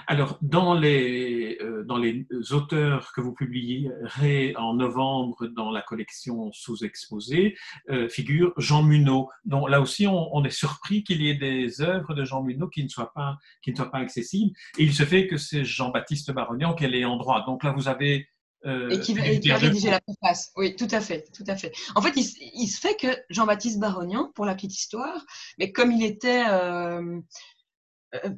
[0.06, 6.52] Alors, dans les, euh, dans les auteurs que vous publierez en novembre dans la collection
[6.54, 7.56] sous-exposée,
[7.90, 9.30] euh, figure Jean Munot.
[9.46, 12.84] Donc là aussi, on, est surpris qu'il y ait des œuvres de Jean Munot qui
[12.84, 14.52] ne soient pas, qui ne soient pas accessibles.
[14.78, 17.44] Et il se fait que c'est Jean-Baptiste Barognan qui est en droit.
[17.46, 18.28] Donc là, vous avez
[18.66, 20.52] euh, et qui, qui a rédigé la préface.
[20.56, 21.72] Oui, tout à fait, tout à fait.
[21.96, 25.26] En fait, il, il se fait que Jean-Baptiste Barognan, pour la petite histoire,
[25.60, 27.22] mais comme il était euh, euh,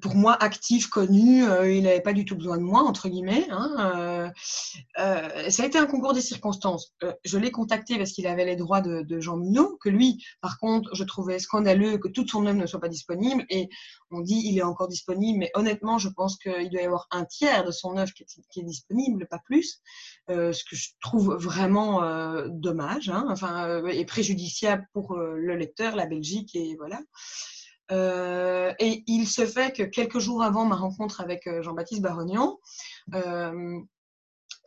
[0.02, 3.48] pour moi actif, connu, euh, il n'avait pas du tout besoin de moi, entre guillemets.
[3.52, 4.32] Hein,
[4.98, 6.94] euh, ça a été un concours des circonstances.
[7.24, 10.94] je l'ai contacté parce qu'il avait les droits de, Jean Minot, que lui, par contre,
[10.96, 13.46] je trouvais scandaleux que toute son œuvre ne soit pas disponible.
[13.50, 13.70] Et
[14.12, 17.26] on dit il est encore disponible, mais honnêtement, je pense qu'il doit y avoir un
[17.26, 19.82] tiers de son œuvre qui est, disponible, pas plus.
[20.28, 22.02] ce que je trouve vraiment
[22.48, 27.00] dommage, hein, enfin, et préjudiciable pour le lecteur, la Belgique, et voilà.
[27.92, 32.60] Euh, et il se fait que quelques jours avant ma rencontre avec euh, Jean-Baptiste Barognan,
[33.16, 33.80] euh,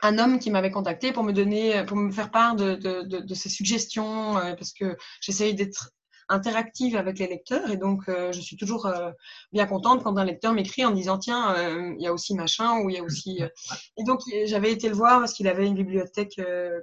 [0.03, 3.19] un homme qui m'avait contacté pour me donner, pour me faire part de, de, de,
[3.21, 5.93] de ses suggestions, parce que j'essayais d'être
[6.29, 7.71] interactive avec les lecteurs.
[7.71, 9.11] Et donc, euh, je suis toujours euh,
[9.53, 12.81] bien contente quand un lecteur m'écrit en disant Tiens, euh, il y a aussi machin,
[12.81, 13.41] ou il y a aussi.
[13.97, 16.41] Et donc, j'avais été le voir parce qu'il avait une bibliothèque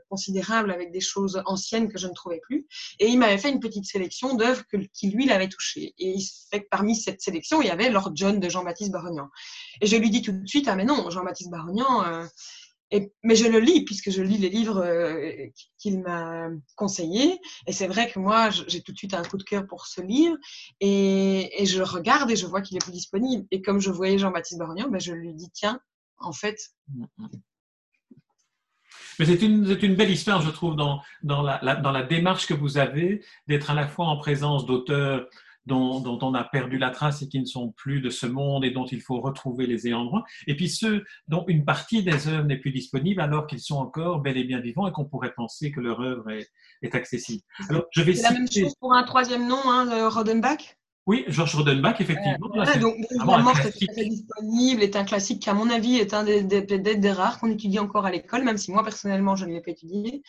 [0.10, 2.67] considérable avec des choses anciennes que je ne trouvais plus.
[2.99, 5.93] Et il m'avait fait une petite sélection d'œuvres qui, lui, l'avaient touché.
[5.97, 9.30] Et il fait que parmi cette sélection, il y avait Lord John de Jean-Baptiste Barognan.
[9.82, 12.28] Et je lui dis tout de suite Ah, mais non, Jean-Baptiste Barognan
[13.23, 15.47] mais je le lis puisque je lis les livres euh,
[15.78, 17.39] qu'il m'a conseillés.
[17.67, 20.02] Et c'est vrai que moi, j'ai tout de suite un coup de cœur pour ce
[20.02, 20.38] livre.
[20.80, 23.45] Et, et je regarde et je vois qu'il est plus disponible.
[23.52, 25.80] Et comme je voyais Jean-Baptiste Borgnan, ben je lui dis tiens,
[26.17, 26.60] en fait.
[29.19, 31.04] Mais c'est une, belle histoire, je trouve, dans
[31.41, 35.28] la démarche que vous avez d'être à la fois en présence d'auteurs
[35.69, 38.71] dont, on a perdu la trace et qui ne sont plus de ce monde et
[38.71, 42.45] dont il faut retrouver les ayants droit, et puis ceux dont une partie des œuvres
[42.45, 45.71] n'est plus disponible alors qu'ils sont encore bel et bien vivants et qu'on pourrait penser
[45.71, 46.49] que leur œuvre est,
[46.93, 47.43] accessible.
[47.69, 50.75] Alors, je vais C'est la même chose pour un troisième nom, hein, Rodenbach
[51.10, 52.38] oui, Georges Rodenbach, effectivement.
[52.79, 56.43] donc, La mort est disponible, est un classique qui, à mon avis, est un des,
[56.43, 59.62] des, des rares qu'on étudie encore à l'école, même si moi, personnellement, je ne l'ai
[59.62, 60.21] pas étudié.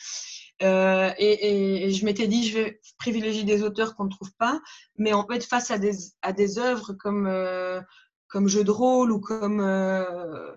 [0.62, 4.60] Euh, et, et, je m'étais dit, je vais privilégier des auteurs qu'on ne trouve pas,
[4.98, 5.92] mais en fait, face à des,
[6.22, 7.80] à des œuvres comme, euh,
[8.28, 10.52] comme Jeu de rôle ou comme, euh,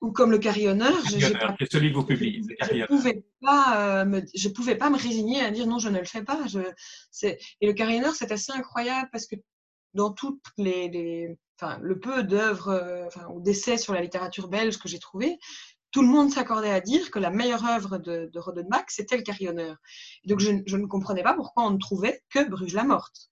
[0.00, 4.48] ou comme Le Carillonneur, je ne celui que vous publiez, je pouvais pas, me, je
[4.48, 6.46] pouvais pas me résigner à dire non, je ne le fais pas.
[6.46, 6.60] Je,
[7.22, 9.36] et Le Carillonneur, c'est assez incroyable parce que
[9.92, 14.78] dans toutes les, les enfin, le peu d'œuvres enfin, ou d'essais sur la littérature belge
[14.78, 15.38] que j'ai trouvé,
[15.90, 19.22] tout le monde s'accordait à dire que la meilleure œuvre de, de Rodenbach, c'était le
[19.22, 19.76] carillonneur.
[20.24, 23.30] donc, je, ne comprenais pas pourquoi on ne trouvait que Bruges la morte.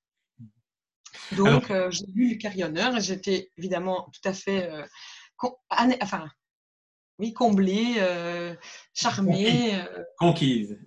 [1.32, 4.84] Donc, euh, j'ai lu le carillonneur et j'étais évidemment tout à fait euh,
[5.70, 6.28] enfin,
[7.18, 8.54] oui, comblée, euh,
[8.94, 9.74] charmée.
[9.74, 10.78] Euh, conquise.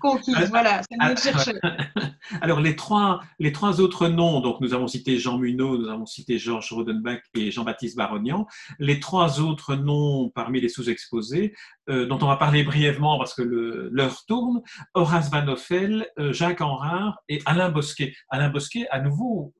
[0.00, 1.58] Conquise, voilà, c'est le chercher.
[2.42, 6.04] Alors, les trois, les trois autres noms, donc nous avons cité Jean Munot, nous avons
[6.04, 8.46] cité Georges Rodenbach et Jean-Baptiste Barognan.
[8.78, 11.54] Les trois autres noms parmi les sous-exposés,
[11.88, 14.60] euh, dont on va parler brièvement parce que l'heure tourne,
[14.92, 18.14] Horace Van Offel, Jacques Henrard et Alain Bosquet.
[18.28, 19.54] Alain Bosquet, à nouveau,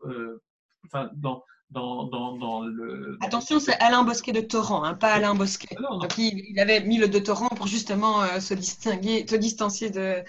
[0.85, 3.19] enfin, dans dans, le...
[3.21, 5.77] Attention, c'est Alain Bosquet de Torrent, hein, pas Alain Bosquet.
[5.79, 10.23] Ah il, avait mis le de Torrent pour justement euh, se distinguer, se distancier de...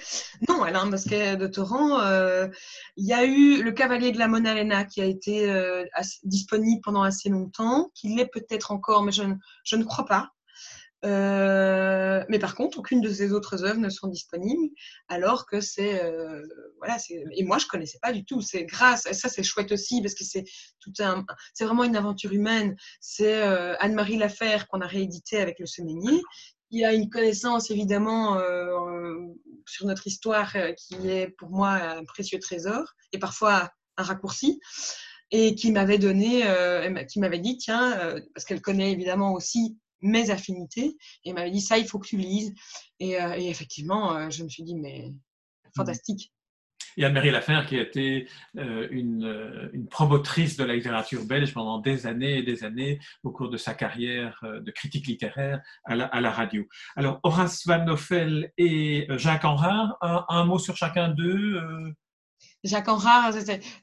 [0.48, 2.48] Non, Alain Bosquet de Torrent, euh,
[2.98, 5.86] il y a eu le Cavalier de la Monalena qui a été euh,
[6.24, 9.24] disponible pendant assez longtemps, qui l'est peut-être encore, mais je,
[9.64, 10.32] je ne crois pas.
[11.06, 14.74] Euh, mais par contre, aucune de ces autres œuvres ne sont disponibles,
[15.08, 16.42] alors que c'est euh,
[16.78, 18.42] voilà, et moi je connaissais pas du tout.
[18.42, 20.44] C'est grâce, et ça c'est chouette aussi parce que c'est
[20.80, 22.76] tout un, c'est vraiment une aventure humaine.
[23.00, 26.22] C'est euh, Anne-Marie Laferre qu'on a réédité avec le Semeinier.
[26.72, 28.40] Il a une connaissance évidemment
[29.66, 34.60] sur notre histoire qui est pour moi un précieux trésor et parfois un raccourci
[35.32, 36.44] et qui m'avait donné,
[37.10, 41.78] qui m'avait dit tiens, parce qu'elle connaît évidemment aussi mes affinités et m'avait dit ça,
[41.78, 42.54] il faut que tu lises.
[43.00, 45.12] Et, euh, effectivement, euh, je me suis dit, mais
[45.76, 46.32] fantastique.
[46.98, 51.80] Et Anne-Marie Lafer, qui a été euh, une, une, promotrice de la littérature belge pendant
[51.80, 56.06] des années et des années au cours de sa carrière de critique littéraire à la,
[56.06, 56.68] à la radio.
[56.96, 61.62] Alors, Horace Van Noffel et Jacques Enrard, un, un mot sur chacun d'eux
[62.64, 63.34] Jacques Enrard,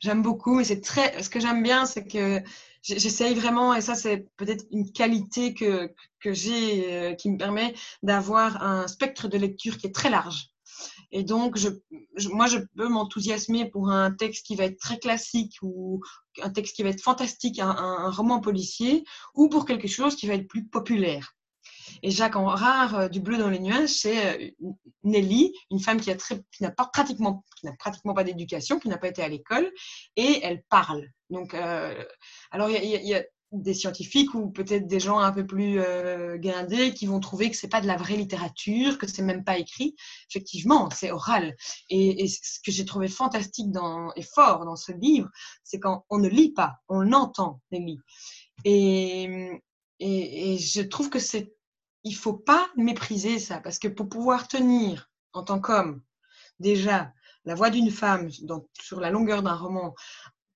[0.00, 1.22] j'aime beaucoup, mais c'est très.
[1.22, 2.42] Ce que j'aime bien, c'est que
[2.86, 7.74] j'essaye vraiment, et ça, c'est peut-être une qualité que, que j'ai euh, qui me permet
[8.02, 10.50] d'avoir un spectre de lecture qui est très large.
[11.10, 11.68] Et donc, je,
[12.28, 16.02] moi, je peux m'enthousiasmer pour un texte qui va être très classique ou
[16.42, 20.34] un texte qui va être fantastique, un roman policier, ou pour quelque chose qui va
[20.34, 21.36] être plus populaire.
[22.02, 24.70] Et Jacques Enrard, euh, du Bleu dans les nuages, c'est euh,
[25.04, 26.10] Nelly, une femme qui
[26.60, 27.44] n'a pratiquement,
[27.78, 29.70] pratiquement pas d'éducation, qui n'a pas été à l'école,
[30.16, 31.08] et elle parle.
[31.30, 31.94] Donc, euh,
[32.50, 35.80] alors il y, a des scientifiques ou peut-être des gens un peu plus
[36.38, 39.56] guindés qui vont trouver que c'est pas de la vraie littérature, que c'est même pas
[39.58, 39.94] écrit.
[40.30, 41.56] Effectivement, c'est oral.
[41.88, 43.68] Et, ce que j'ai trouvé fantastique
[44.16, 45.28] et fort dans ce livre,
[45.62, 47.98] c'est quand on ne lit pas, on entend Nelly.
[48.64, 49.60] Et,
[50.00, 51.56] et, et, je trouve que c'est
[52.06, 56.02] il faut pas mépriser ça, parce que pour pouvoir tenir en tant qu'homme,
[56.60, 57.12] déjà,
[57.44, 58.30] la voix d'une femme
[58.80, 59.92] sur la longueur d'un roman,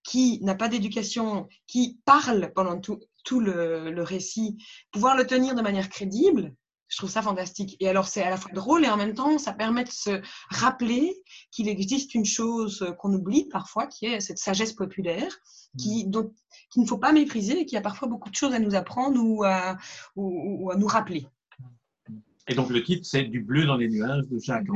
[0.03, 3.01] qui n'a pas d'éducation, qui parle pendant tout,
[3.41, 4.57] le, récit,
[4.91, 6.55] pouvoir le tenir de manière crédible,
[6.89, 7.77] je trouve ça fantastique.
[7.79, 10.21] Et alors, c'est à la fois drôle et en même temps, ça permet de se
[10.51, 11.15] rappeler
[11.53, 15.39] qu'il existe une chose qu'on oublie parfois, qui est cette sagesse populaire,
[15.79, 16.31] qui, mmh.
[16.73, 19.23] qu'il ne faut pas mépriser et qui a parfois beaucoup de choses à nous apprendre
[19.23, 19.77] ou à
[20.17, 21.27] nous rappeler.
[22.51, 24.67] Et donc le titre, c'est Du bleu dans les nuages de Jacques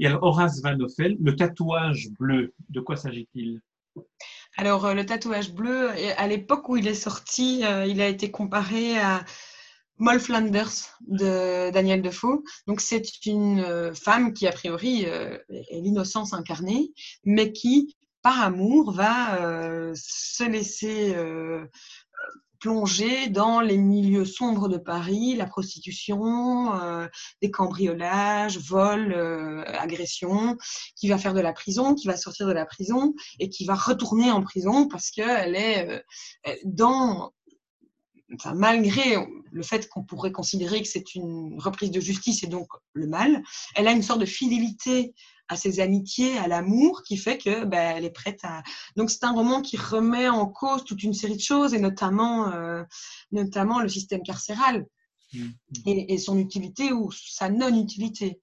[0.00, 3.60] Et alors Horace Van Ophel, le tatouage bleu, de quoi s'agit-il?
[4.56, 8.30] Alors euh, le tatouage bleu, à l'époque où il est sorti, euh, il a été
[8.30, 9.24] comparé à
[9.98, 12.42] Moll Flanders de Daniel Defoe.
[12.66, 16.92] Donc c'est une euh, femme qui a priori est l'innocence incarnée,
[17.24, 19.38] mais qui par amour va
[19.94, 21.16] se laisser
[22.60, 27.06] plonger dans les milieux sombres de Paris, la prostitution, euh,
[27.42, 30.56] des cambriolages, vols, euh, agressions,
[30.94, 33.74] qui va faire de la prison, qui va sortir de la prison et qui va
[33.74, 35.88] retourner en prison parce qu'elle est
[36.46, 37.32] euh, dans,
[38.54, 39.16] malgré
[39.50, 43.42] le fait qu'on pourrait considérer que c'est une reprise de justice et donc le mal,
[43.74, 45.14] elle a une sorte de fidélité
[45.50, 48.62] à ses amitiés, à l'amour, qui fait que ben, elle est prête à.
[48.96, 52.52] Donc c'est un roman qui remet en cause toute une série de choses et notamment,
[52.52, 52.84] euh,
[53.32, 54.86] notamment le système carcéral
[55.34, 55.52] mmh, mmh.
[55.86, 58.40] et, son utilité ou sa non-utilité.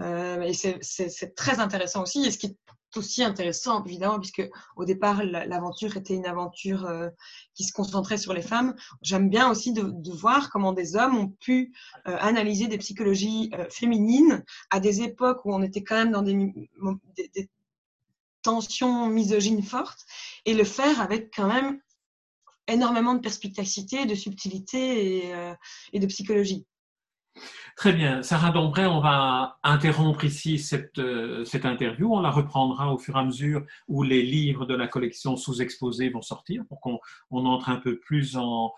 [0.00, 2.24] Euh, et c'est très intéressant aussi.
[2.24, 2.56] Et ce qui est
[2.96, 7.08] aussi intéressant, évidemment, puisque au départ, l'aventure était une aventure euh,
[7.54, 8.74] qui se concentrait sur les femmes.
[9.02, 11.72] J'aime bien aussi de, voir comment des hommes ont pu
[12.06, 16.22] euh, analyser des psychologies euh, féminines à des époques où on était quand même dans
[16.22, 17.50] des,
[18.42, 20.06] tensions misogynes fortes
[20.46, 21.78] et le faire avec quand même
[22.66, 25.30] énormément de perspicacité, de subtilité
[25.92, 26.64] et de psychologie.
[27.80, 28.22] Très bien.
[28.22, 32.14] Sarah Dombray, on va interrompre ici cette, euh, cette, interview.
[32.14, 36.10] On la reprendra au fur et à mesure où les livres de la collection sous-exposés
[36.10, 36.98] vont sortir pour qu'on
[37.30, 38.74] on entre un peu plus en,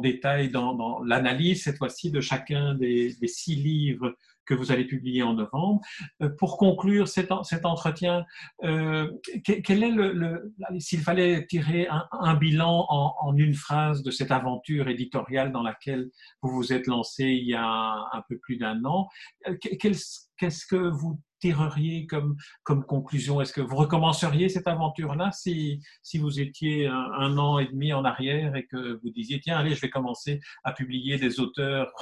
[0.00, 4.14] détail dans, l'analyse, cette fois-ci, de chacun des, six livres
[4.48, 5.80] que vous allez publier en novembre.
[6.22, 8.24] Euh, pour conclure cet, entretien,
[8.64, 9.10] euh,
[9.44, 15.52] quel est le, s'il fallait tirer un, bilan en, une phrase de cette aventure éditoriale
[15.52, 16.08] dans laquelle
[16.42, 19.08] vous vous êtes lancé il y a un, peu plus d'un an,
[19.46, 23.40] euh, qu'est-ce que vous tireriez comme, comme conclusion?
[23.40, 27.92] Est-ce que vous recommenceriez cette aventure-là si, si vous étiez un, un, an et demi
[27.92, 31.92] en arrière et que vous disiez, tiens, allez, je vais commencer à publier des auteurs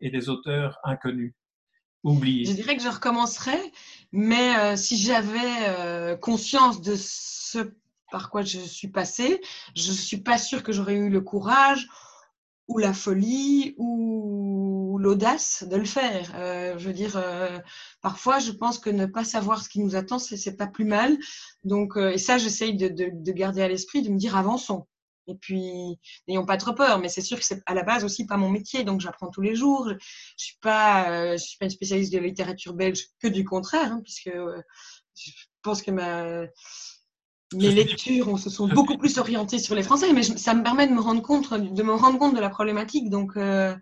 [0.00, 1.34] et des auteurs inconnus?
[2.04, 3.58] Je dirais que je recommencerai,
[4.12, 7.72] mais euh, si j'avais euh, conscience de ce
[8.10, 9.40] par quoi je suis passée,
[9.76, 11.88] je ne suis pas sûre que j'aurais eu le courage
[12.66, 16.32] ou la folie ou l'audace de le faire.
[16.34, 17.22] Euh, je veux dire,
[18.00, 21.18] parfois, je pense que ne pas savoir ce qui nous attend, c'est pas plus mal.
[21.64, 24.86] Donc, et ça, j'essaye de, de, garder à l'esprit, de me dire avançons.
[25.28, 28.26] Et puis, n'ayons pas trop peur, mais c'est sûr que c'est à la base aussi
[28.26, 29.86] pas mon métier, donc j'apprends tous les jours.
[29.88, 29.98] Je ne
[30.36, 33.92] suis, pas, euh, je suis pas une spécialiste de la littérature belge, que du contraire,
[33.92, 34.60] hein, puisque euh,
[35.14, 35.30] je
[35.62, 36.46] pense que ma,
[37.54, 40.94] mes lectures se sont beaucoup plus orientées sur les Français, mais ça me permet de
[40.94, 43.10] me rendre compte de, me rendre compte de la problématique.
[43.10, 43.76] Donc, euh,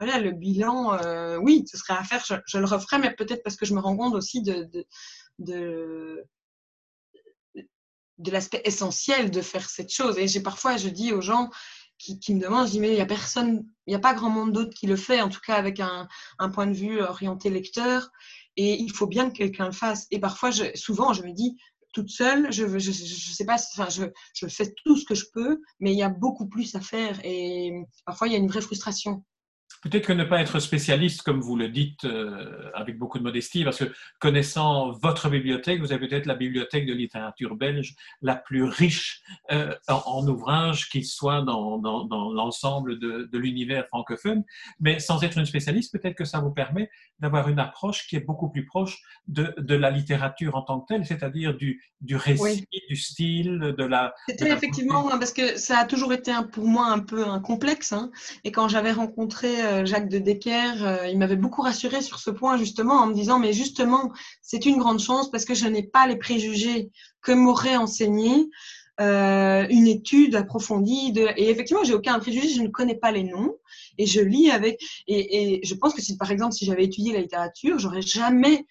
[0.00, 0.98] voilà, le bilan,
[1.40, 3.96] oui, ce serait à faire, je, le referai, mais peut-être parce que je me rends
[3.96, 4.86] compte aussi de, de
[5.38, 6.24] de
[8.26, 10.18] l'aspect essentiel de faire cette chose.
[10.18, 11.50] Et j'ai parfois, je dis aux gens
[11.98, 14.30] qui, me demandent, je dis, mais il n'y a personne, il n'y a pas grand
[14.30, 16.08] monde d'autre qui le fait, en tout cas avec un,
[16.52, 18.10] point de vue orienté lecteur.
[18.56, 20.06] Et il faut bien que quelqu'un le fasse.
[20.10, 21.56] Et parfois, souvent, je me dis,
[21.92, 24.04] toute seule, je ne je, je, sais pas, enfin, je,
[24.34, 27.18] je fais tout ce que je peux, mais il y a beaucoup plus à faire.
[27.24, 27.72] Et
[28.04, 29.24] parfois, il y a une vraie frustration.
[29.82, 33.64] Peut-être que ne pas être spécialiste, comme vous le dites euh, avec beaucoup de modestie,
[33.64, 38.64] parce que connaissant votre bibliothèque, vous avez peut-être la bibliothèque de littérature belge la plus
[38.64, 44.44] riche euh, en, ouvrages, qu'il soit dans, dans, dans l'ensemble de, de l'univers francophone.
[44.80, 48.26] Mais sans être une spécialiste, peut-être que ça vous permet d'avoir une approche qui est
[48.26, 52.66] beaucoup plus proche de, de la littérature en tant que telle, c'est-à-dire du, du récit,
[52.88, 54.14] du style, de la...
[54.28, 57.92] C'était effectivement, parce que ça a toujours été un, pour moi un peu un complexe.
[57.92, 58.10] Hein,
[58.44, 62.30] et quand j'avais rencontré euh, Jacques de Decker, euh, il m'avait beaucoup rassuré sur ce
[62.30, 65.82] point justement en me disant mais justement c'est une grande chance parce que je n'ai
[65.82, 66.90] pas les préjugés
[67.22, 68.48] que m'aurait enseigné
[69.00, 73.54] euh, une étude approfondie et effectivement j'ai aucun préjugé je ne connais pas les noms
[73.98, 77.12] et je lis avec et, et je pense que si par exemple si j'avais étudié
[77.12, 78.66] la littérature j'aurais jamais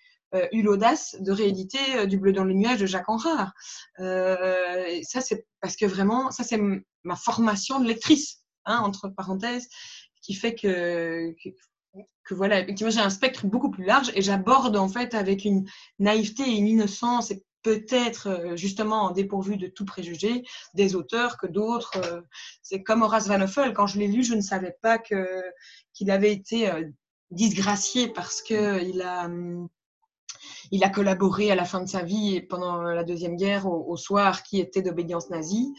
[0.51, 3.53] eu l'audace de rééditer du bleu dans le nuage de Jacques Enrard.
[3.99, 6.59] Euh, ça c'est parce que vraiment ça c'est
[7.03, 9.67] ma formation de lectrice hein, entre parenthèses
[10.27, 11.33] qui fait que,
[12.25, 15.65] que, j'ai un spectre beaucoup plus large et j'aborde en fait avec une
[15.99, 21.47] naïveté et une innocence et peut-être euh, justement dépourvu de tout préjugé des auteurs que
[21.47, 21.93] d'autres.
[21.95, 22.19] Euh,
[22.61, 23.71] c'est comme Horace Van Hoffel.
[23.73, 26.83] Quand je l'ai lu, je ne savais pas qu'il avait été euh,
[27.31, 29.69] disgracié parce que il a hum,
[30.81, 34.59] a collaboré à la fin de sa vie pendant la deuxième guerre au soir qui
[34.59, 35.73] était d'obédience nazie.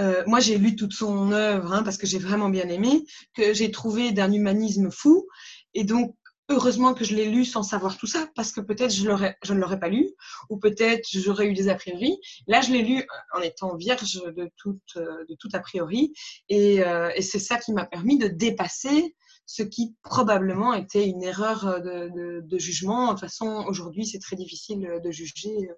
[0.00, 3.04] Euh, moi, j'ai lu toute son œuvre hein, parce que j'ai vraiment bien aimé,
[3.36, 5.26] que j'ai trouvé d'un humanisme fou.
[5.74, 6.16] Et donc,
[6.48, 9.80] heureusement que je l'ai lu sans savoir tout ça, parce que peut-être je, ne l'aurais
[9.80, 10.10] pas lu,
[10.50, 12.18] ou peut-être j'aurais eu des a priori.
[12.46, 16.12] Là, je l'ai lu en étant vierge de tout, euh, de tout a priori.
[16.48, 19.14] Et, euh, et c'est ça qui m'a permis de dépasser
[19.46, 23.06] ce qui probablement était une erreur de, de, de jugement.
[23.06, 25.70] De toute façon, aujourd'hui, c'est très difficile de juger.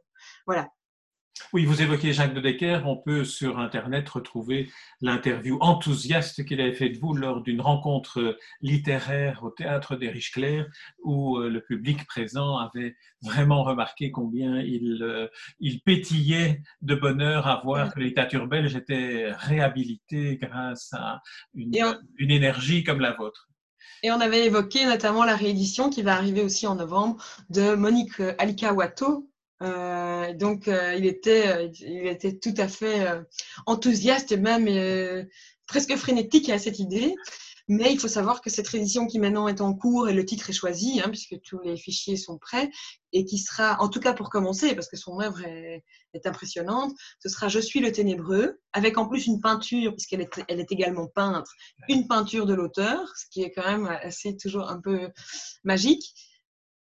[0.46, 0.68] Voilà.
[1.52, 2.86] Oui, vous évoquez Jacques de Decker.
[2.86, 4.70] On peut sur Internet retrouver
[5.00, 10.66] l'interview enthousiaste qu'il avait faite de vous lors d'une rencontre littéraire au théâtre des Riches-Clairs
[11.02, 15.28] où euh, le public présent avait vraiment remarqué combien il, euh,
[15.60, 21.20] il pétillait de bonheur à voir que la littérature belge était réhabilitée grâce à
[21.54, 21.76] une,
[22.18, 23.48] une énergie comme la vôtre.
[24.02, 28.20] Et on avait évoqué notamment la réédition qui va arriver aussi en novembre de Monique
[28.38, 29.30] Alika Watteau,
[29.62, 33.06] euh, donc, euh, il, était, euh, il était tout à fait
[33.66, 35.26] enthousiaste et même
[35.66, 37.14] presque frénétique à cette idée.
[37.68, 40.50] Mais il faut savoir que cette édition qui maintenant est en cours et le titre
[40.50, 42.70] est choisi, hein, puisque tous les fichiers sont prêts,
[43.12, 45.82] et qui sera, en tout cas pour commencer, parce que son œuvre est,
[46.14, 50.40] est impressionnante, ce sera Je suis le ténébreux, avec en plus une peinture, puisqu'elle est,
[50.46, 51.50] elle est également peintre,
[51.88, 55.10] une peinture de l'auteur, ce qui est quand même assez toujours un peu
[55.64, 56.14] magique.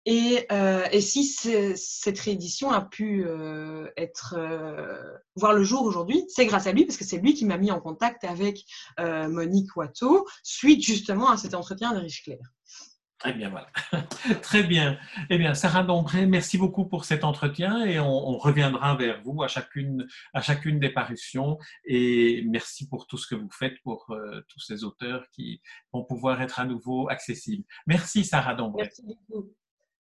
[0.06, 5.02] Et, euh, et si cette réédition a pu euh, être euh,
[5.34, 7.72] voir le jour aujourd'hui, c'est grâce à lui parce que c'est lui qui m'a mis
[7.72, 8.64] en contact avec
[9.00, 12.52] euh, Monique Watteau suite justement à cet entretien de Riche Claire.
[13.18, 13.68] Très bien, voilà.
[14.42, 14.98] Très bien.
[15.30, 19.42] Eh bien, Sarah Dombré, merci beaucoup pour cet entretien et on, on, reviendra vers vous
[19.42, 21.58] à chacune, à chacune des parutions.
[21.84, 26.04] Et merci pour tout ce que vous faites pour euh, tous ces auteurs qui vont
[26.04, 27.64] pouvoir être à nouveau accessibles.
[27.86, 28.84] Merci, Sarah Dombré.
[28.84, 29.50] Merci beaucoup.